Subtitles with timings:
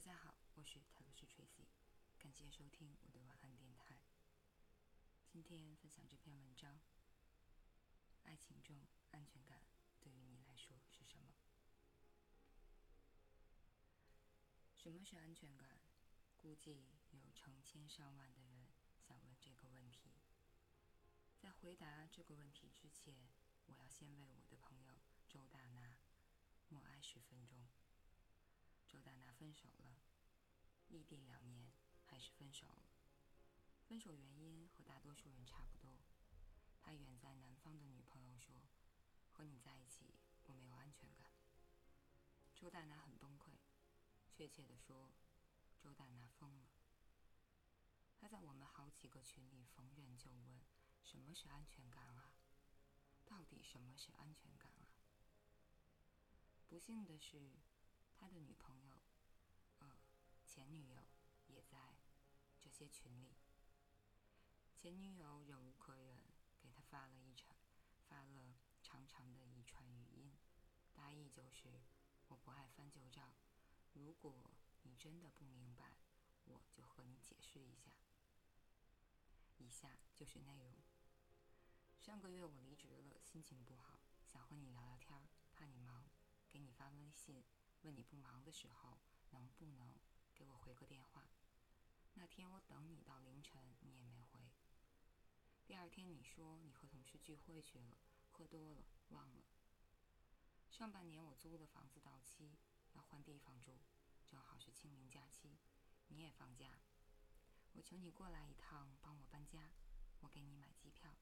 [0.00, 1.66] 大家好，我是泰罗斯 Tracy，
[2.18, 4.00] 感谢收听我的晚安电台。
[5.28, 6.80] 今天分享这篇文章：
[8.22, 9.60] 爱情中安全感
[10.00, 11.34] 对于你来说是什么？
[14.78, 15.78] 什么是安全感？
[16.38, 18.70] 估计有成千上万的人
[19.06, 20.14] 想问这个问题。
[21.38, 23.28] 在回答这个问题之前，
[23.66, 24.94] 我要先为我的朋友
[25.28, 25.98] 周大拿
[26.70, 27.68] 默哀十分钟。
[28.90, 30.02] 周大拿分手了，
[30.88, 31.70] 异地两年
[32.02, 32.90] 还是分手了。
[33.86, 36.00] 分手原因和大多数人差不多。
[36.80, 38.68] 他远在南方的女朋友说
[39.30, 41.30] ：“和你在一起，我没有安全感。”
[42.56, 43.52] 周大拿很崩溃，
[44.28, 45.12] 确切的说，
[45.78, 46.72] 周大拿疯了。
[48.18, 50.60] 他在我们好几个群里逢人就问
[51.04, 52.32] ：“什么是安全感啊？
[53.24, 54.90] 到底什么是安全感啊？”
[56.66, 57.69] 不幸的是。
[58.20, 59.00] 他的女朋友，
[59.78, 59.96] 呃，
[60.44, 61.08] 前女友
[61.46, 61.96] 也在
[62.60, 63.34] 这些群里。
[64.76, 66.20] 前女友忍无可忍，
[66.60, 67.56] 给他发了一长
[68.10, 70.36] 发了长长的一串语音，
[70.92, 71.80] 大意就是
[72.28, 73.34] ：“我不爱翻旧账，
[73.94, 75.96] 如果你真的不明白，
[76.44, 77.90] 我就和你解释一下。”
[79.56, 80.78] 以下就是内容。
[81.98, 86.04] 上个月我离职了，心情不好，想和你聊聊天，怕你忙，
[86.50, 87.42] 给你发微信。
[87.82, 88.98] 问你不忙的时候，
[89.30, 89.94] 能不能
[90.34, 91.30] 给我回个电话？
[92.14, 94.50] 那天我等你到凌晨，你也没回。
[95.64, 97.96] 第二天你说你和同事聚会去了，
[98.28, 99.44] 喝多了忘了。
[100.68, 102.58] 上半年我租的房子到期，
[102.92, 103.80] 要换地方住，
[104.26, 105.58] 正好是清明假期，
[106.08, 106.80] 你也放假。
[107.72, 109.72] 我求你过来一趟，帮我搬家，
[110.20, 111.16] 我给你买机票。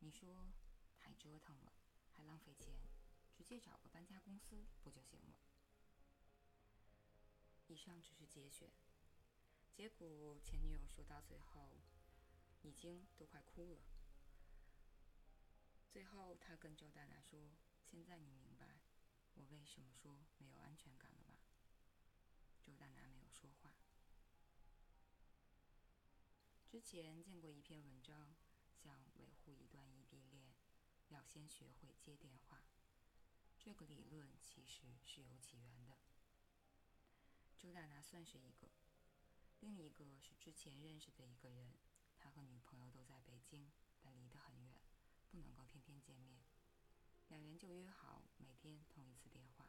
[0.00, 0.52] 你说
[0.98, 1.72] 太折腾了，
[2.10, 2.74] 还浪费钱，
[3.32, 5.36] 直接找个搬家公司不就行了？
[7.70, 8.68] 以上只是节选，
[9.72, 11.78] 结果前女友说到最后，
[12.62, 13.80] 已经都快哭了。
[15.88, 17.52] 最后，他跟周大拿说
[17.88, 18.80] ：“现在你明白
[19.34, 21.38] 我为什么说没有安全感了吧？”
[22.60, 23.76] 周大拿没有说话。
[26.66, 28.34] 之前见过一篇文章，
[28.74, 30.56] 想维护一段异地恋，
[31.10, 32.64] 要先学会接电话。
[33.56, 35.96] 这个理论其实是有起源的。
[37.60, 38.70] 周大拿算是一个，
[39.60, 41.74] 另一个是之前认识的一个人，
[42.16, 44.80] 他和女朋友都在北京，但离得很远，
[45.30, 46.40] 不能够天天见面。
[47.28, 49.66] 两人就约好每天通一次电话。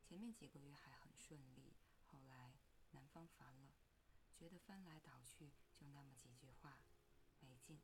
[0.00, 1.74] 前面几个月还很顺利，
[2.06, 2.54] 后来
[2.92, 3.74] 男方烦了，
[4.34, 6.78] 觉得翻来倒去就那么几句话，
[7.40, 7.78] 没劲。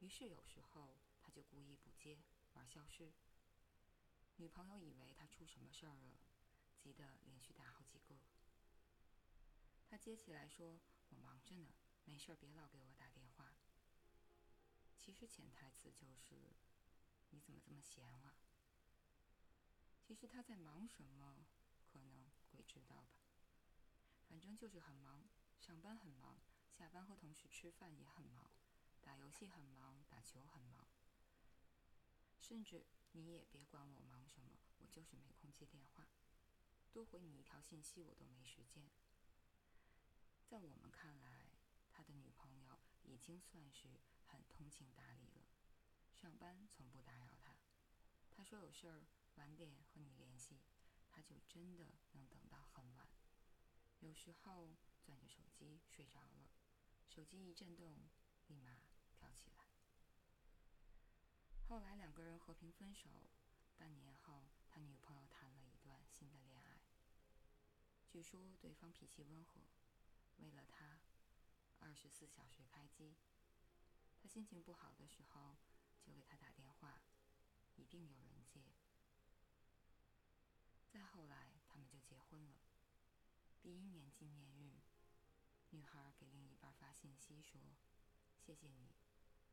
[0.00, 2.22] 于是有时候他就故意不接，
[2.52, 3.10] 玩消失。
[4.36, 6.27] 女朋友以为他出什么事儿了。
[6.78, 8.16] 急得连续打好几个。
[9.86, 10.80] 他接起来说
[11.10, 11.74] ：“我忙着呢，
[12.04, 13.52] 没事别老给我打电话。”
[14.96, 16.54] 其实潜台词就是
[17.30, 18.34] ：“你怎么这么闲啊？”
[20.00, 21.46] 其实他在忙什么，
[21.84, 23.18] 可能鬼知道吧。
[24.28, 25.28] 反正就是很忙，
[25.58, 26.40] 上班很忙，
[26.70, 28.50] 下班和同事吃饭也很忙，
[29.02, 30.86] 打游戏很忙，打球很忙。
[32.40, 36.06] 甚至你也别管我忙什么，我就是没空接电话。
[36.92, 38.90] 多回你一条信息，我都没时间。
[40.46, 41.50] 在我们看来，
[41.90, 45.46] 他的女朋友已经算是很通情达理了。
[46.14, 47.56] 上班从不打扰他，
[48.30, 49.06] 他说有事儿
[49.36, 50.60] 晚点和你联系，
[51.08, 53.08] 他就真的能等到很晚。
[54.00, 56.50] 有时候攥着手机睡着了，
[57.08, 58.08] 手机一震动，
[58.46, 58.80] 立马
[59.12, 59.64] 跳起来。
[61.68, 63.28] 后来两个人和平分手。
[63.76, 65.27] 半年后，他女朋友。
[68.10, 69.60] 据说对方脾气温和，
[70.38, 71.00] 为了他，
[71.78, 73.14] 二十四小时开机。
[74.16, 75.58] 他心情不好的时候，
[76.02, 77.02] 就给他打电话，
[77.76, 78.62] 一定有人接。
[80.90, 82.56] 再后来，他们就结婚了。
[83.60, 84.80] 第一年纪念日，
[85.70, 87.60] 女孩给另一半发信息说
[88.40, 88.94] ：“谢谢你，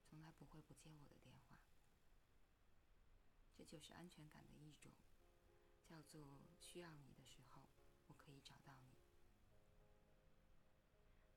[0.01, 1.59] 从来不会不接我的电话。”
[3.53, 4.93] 这就是安全感的一种，
[5.83, 7.54] 叫做需要你的时候，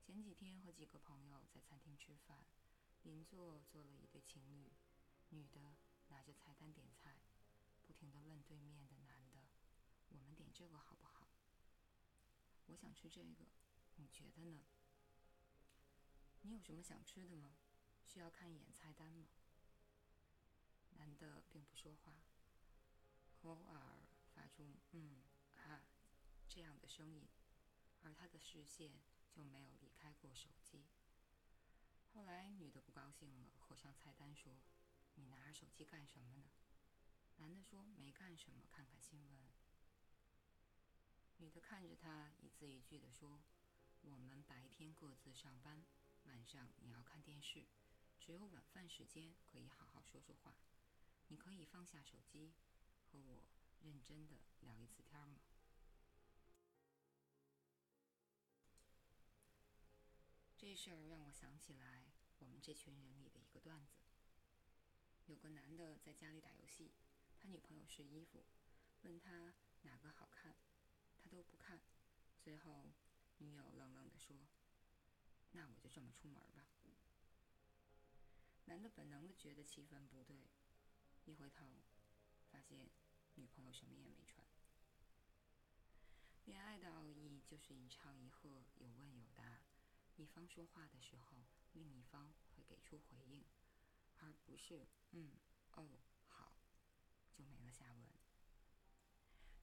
[0.09, 2.43] 前几天和几个朋友在餐厅吃饭，
[3.03, 4.71] 邻座坐了一对情侣，
[5.29, 5.77] 女的
[6.07, 7.21] 拿着菜单点菜，
[7.85, 9.37] 不停地问对面的男的
[10.09, 11.27] ：“我们点这个好不好
[12.65, 13.45] ？”“我想吃这个，
[13.97, 14.63] 你觉得呢
[16.41, 17.55] ？”“你有什么想吃的吗？
[18.03, 19.27] 需要看一眼菜单吗？”
[20.97, 22.23] 男的并不说话，
[23.43, 25.21] 偶尔发出“嗯
[25.53, 25.83] 啊”
[26.49, 27.27] 这这样的声音，
[28.01, 28.91] 而他的视线
[29.39, 30.83] 就没有离开过手机。
[32.13, 34.59] 后来女的不高兴了，合上菜单说
[35.15, 36.43] ：“你拿着手机干什么呢？”
[37.39, 39.39] 男的说：“没干什么，看看新闻。”
[41.39, 43.41] 女的看着他，一字一句地说
[44.03, 45.85] ：“我们白天各自上班，
[46.25, 47.65] 晚上你要看电视，
[48.19, 50.53] 只有晚饭时间可以好好说说话。
[51.29, 52.51] 你可以放下手机，
[53.05, 53.45] 和我
[53.79, 55.39] 认真的聊一次天吗？”
[60.61, 62.03] 这事儿让我想起来
[62.39, 63.93] 我们这群人里的一个段子：
[65.27, 66.91] 有个男的在家里打游戏，
[67.37, 68.43] 他女朋友试衣服，
[69.03, 69.53] 问他
[69.83, 70.53] 哪个好看。
[71.17, 71.79] 他都不看，
[72.41, 72.91] 最后，
[73.37, 74.49] 女友冷冷地说
[75.53, 76.65] ：“那我就这么出门吧。”
[78.67, 80.49] 男的本能的觉得气氛不对，
[81.23, 81.83] 一回头，
[82.51, 82.89] 发现
[83.35, 84.45] 女朋友什么也没穿。
[86.43, 89.58] 恋爱的奥义就是一唱一和，有问有答，
[90.19, 93.45] 一方说话的时候，另一方会给出回应，
[94.17, 95.31] 而不是“嗯，
[95.71, 95.87] 哦，
[96.27, 96.51] 好”，
[97.31, 98.05] 就没了下文。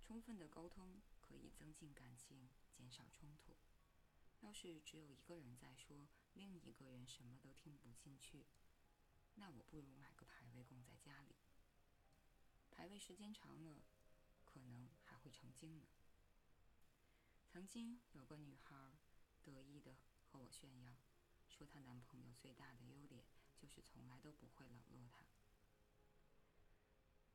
[0.03, 1.03] 充分的沟通。
[1.29, 3.56] 可以增进感情，减少冲突。
[4.43, 8.47] 要是只有一个人在说，另一个人什么都听不进去，
[9.35, 11.35] 那我不如买个牌位供在家里。
[12.70, 13.82] 牌位时间长了，
[14.44, 15.88] 可能还会成精呢。
[17.44, 19.00] 曾经有个女孩
[19.43, 20.96] 得意的和我炫耀，
[21.49, 23.25] 说她男朋友最大的优点
[23.56, 25.26] 就是从来都不会冷落她。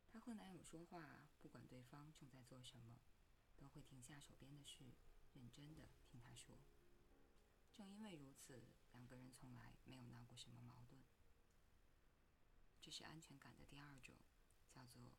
[0.09, 2.99] 她和男友说话，不管对方正在做什么。
[3.57, 4.91] 都会停下手边的事，
[5.33, 6.57] 认真的听他说。
[7.71, 11.03] 正因为如此，两个人从来没有闹过什么矛盾。
[12.81, 14.15] 这是安全感的第二种，
[14.71, 15.13] 叫做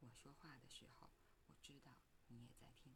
[0.00, 1.10] 我说话的时候，
[1.48, 1.98] 我知道
[2.28, 2.94] 你也在听。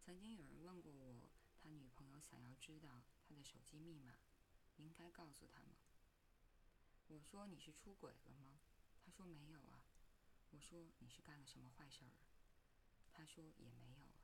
[0.00, 1.11] 曾经有人问过我，
[2.62, 4.14] 知道他的手机密码，
[4.76, 5.74] 应该告诉他吗？
[7.08, 8.60] 我说你是出轨了吗？
[9.04, 9.82] 他说没有啊。
[10.52, 12.12] 我说你是干了什么坏事儿？
[13.10, 14.22] 他说也没有啊。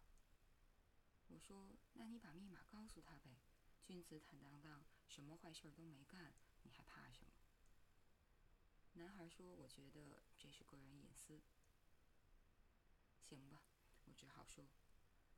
[1.27, 3.41] 我说那你把密码告诉他呗，
[3.83, 6.33] 君子坦荡荡，什么坏事儿都没干，
[6.63, 7.33] 你还怕什么？
[8.93, 11.43] 男孩说我觉得这是个人隐私。
[13.21, 13.63] 行吧，
[14.05, 14.71] 我只好说，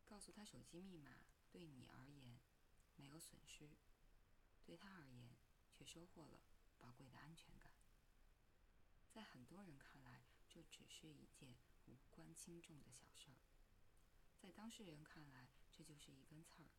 [0.04, 1.10] 告诉他手机密码
[1.50, 2.38] 对你而言
[3.00, 3.70] 没有损失，
[4.66, 5.34] 对他而言
[5.72, 6.40] 却收获了
[6.78, 7.72] 宝贵的安全感。
[9.08, 10.22] 在很多人看来。
[10.52, 11.54] 这只是一件
[11.86, 13.38] 无关轻重的小事儿，
[14.36, 16.70] 在当事人看来，这就是一根刺儿，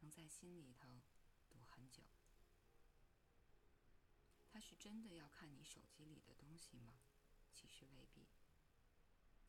[0.00, 1.00] 能在心里头
[1.48, 2.02] 堵很久。
[4.50, 6.98] 他是真的要看你手机里的东西吗？
[7.54, 8.26] 其实未必。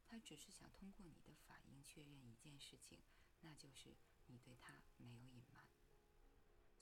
[0.06, 3.00] 他只是想通过你的反应确认一件事情，
[3.42, 5.68] 那就是你对他没有隐瞒。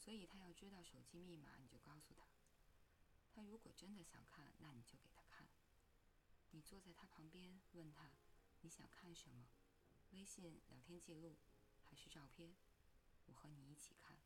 [0.06, 2.28] 所以他要知道手机密码，你就告诉他。
[3.34, 5.48] 他如果真的想看，那你就给他看。
[6.52, 8.12] 你坐在他旁边，问他
[8.62, 9.48] ：“你想看什么？
[10.12, 11.38] 微信聊天记录，
[11.82, 12.56] 还是照片？
[13.26, 14.20] 我和你一起看。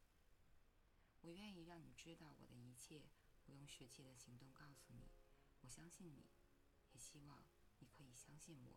[1.22, 3.06] 我愿意让你知道我的一切，
[3.46, 5.08] 我用实际的行动告诉你。
[5.62, 6.30] 我相信你，
[6.92, 7.42] 也希望
[7.78, 8.76] 你可以相信我。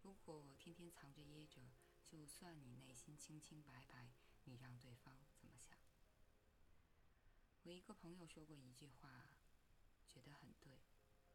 [0.00, 1.60] 如果我天天藏着掖着，
[2.10, 4.10] 就算你内心清清白白，
[4.44, 5.78] 你让对方怎么想？
[7.62, 9.36] 我一个朋友说过一句话。”
[10.12, 10.80] 觉得很对，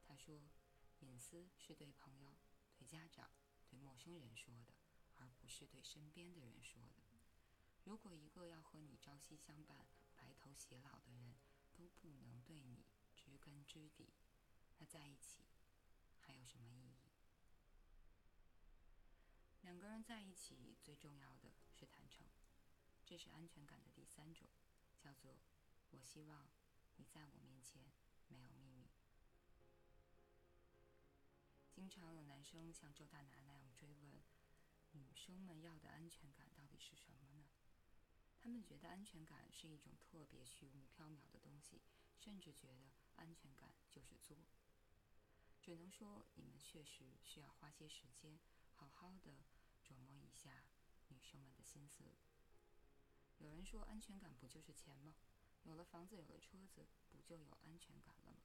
[0.04, 0.50] 他说
[1.00, 2.36] ：“隐私是对朋友、
[2.78, 3.32] 对家长、
[3.70, 4.74] 对陌生人说的，
[5.16, 7.06] 而不是对身边的人说的。
[7.86, 11.36] 如果一个要和你朝夕相伴、白头偕老的人
[11.74, 12.84] 都不能对你
[13.16, 14.14] 知根知底，
[14.80, 15.46] 那在一起
[16.20, 17.14] 还有什么意义？
[19.62, 22.26] 两个人在一起最重要的是坦诚，
[23.06, 24.48] 这是安全感的第三种，
[25.00, 25.38] 叫做
[25.92, 26.48] 我希望
[26.96, 27.86] 你在我面前。”
[28.28, 28.90] 没有秘密。
[31.72, 34.20] 经常有男生像周大拿那样追问，
[34.94, 37.46] 女生们要的安全感到底是什么呢？
[38.40, 41.84] 他们觉得安全感是一种特别虚无缥缈的东西，
[42.18, 44.48] 甚至觉得安全感就是作。
[45.62, 48.40] 只能说你们确实需要花些时间，
[48.74, 49.46] 好好的
[49.88, 50.64] 琢磨一下
[51.10, 52.04] 女生们的心思。
[53.38, 55.16] 有人说安全感不就是钱吗？
[55.64, 58.44] 有了房子，有了车子，不就有安全感了吗？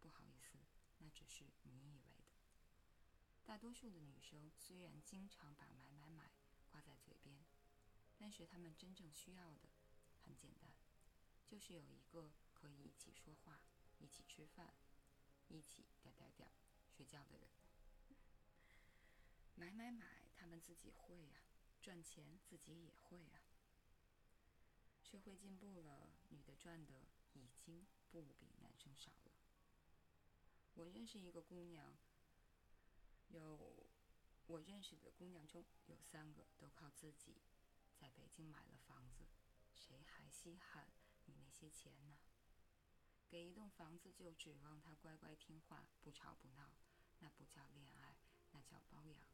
[0.00, 0.58] 不好意思，
[0.98, 2.24] 那只是你以为的。
[3.44, 6.30] 大多数的女生虽然经常把“买买买”
[6.70, 7.44] 挂在嘴边，
[8.16, 9.68] 但是她们真正需要的
[10.24, 10.72] 很简单，
[11.46, 13.60] 就是有一个可以一起说话、
[13.98, 14.74] 一起吃饭、
[15.48, 16.50] 一起点点点
[16.88, 17.48] 睡觉的人。
[19.58, 21.40] 买买买，他们自己会呀；
[21.82, 23.42] 赚钱自己也会啊。
[25.02, 29.32] 社会进步了，女的赚的已经不比男生少了。
[30.74, 31.98] 我认识一个姑娘，
[33.30, 33.88] 有
[34.46, 37.42] 我认识的姑娘中有三个都靠自己
[37.96, 39.26] 在北京买了房子，
[39.74, 40.88] 谁还稀罕
[41.24, 42.16] 你那些钱呢？
[43.28, 46.78] 给一栋房子就指望他乖乖听话，不吵不闹，
[47.18, 48.16] 那不叫恋爱，
[48.52, 49.26] 那叫包养。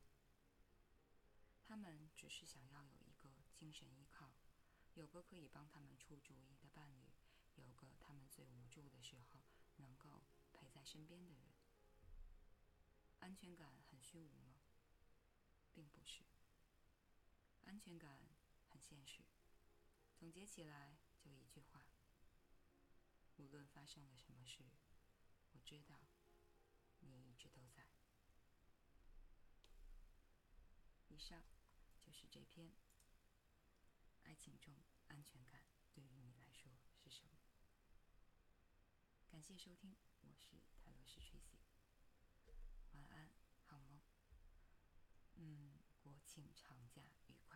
[1.67, 4.31] 他们只是想要有一个精神依靠，
[4.95, 7.11] 有个可以帮他们出主意的伴侣，
[7.57, 9.41] 有个他们最无助的时候
[9.77, 11.55] 能够陪在身边的人。
[13.21, 14.61] 安全感很虚无吗？
[15.73, 16.23] 并不是。
[17.65, 18.21] 安全感
[18.69, 19.25] 很现实。
[20.15, 21.87] 总结起来就一句话：
[23.37, 24.63] 无论发生了什么事，
[25.53, 26.09] 我知道
[27.01, 27.94] 你一直都在。
[31.15, 31.45] 以上
[32.03, 32.73] 就是这篇。
[34.25, 34.75] 爱情中
[35.07, 37.39] 安全感对于你来说是什么？
[39.29, 41.61] 感谢收听，我是泰罗斯 Tracy。
[42.95, 43.31] 晚安，
[43.63, 44.01] 好梦。
[45.37, 47.54] 嗯，国庆长假愉快。